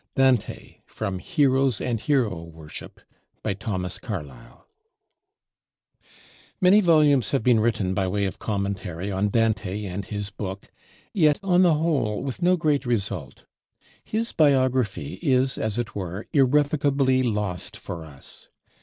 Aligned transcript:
DANTE 0.15 0.81
From 0.87 1.19
'Heroes 1.19 1.79
and 1.79 1.99
Hero 1.99 2.41
Worship' 2.41 3.01
Many 3.45 3.61
volumes 6.81 7.29
have 7.29 7.43
been 7.43 7.59
written 7.59 7.93
by 7.93 8.07
way 8.07 8.25
of 8.25 8.39
commentary 8.39 9.11
on 9.11 9.29
Dante 9.29 9.85
and 9.85 10.03
his 10.03 10.31
Book; 10.31 10.71
yet, 11.13 11.39
on 11.43 11.61
the 11.61 11.75
whole, 11.75 12.23
with 12.23 12.41
no 12.41 12.57
great 12.57 12.83
result. 12.83 13.45
His 14.03 14.31
Biography 14.33 15.19
is, 15.21 15.59
as 15.59 15.77
it 15.77 15.93
were, 15.93 16.25
irrevocably 16.33 17.21
lost 17.21 17.77
for 17.77 18.03
us. 18.03 18.49